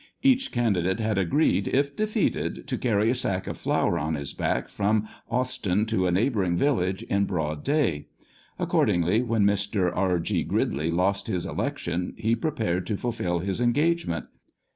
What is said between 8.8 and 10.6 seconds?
ingly, when Mr. II. G.